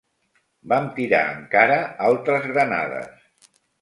[0.71, 3.53] Vam tirar encara altres granades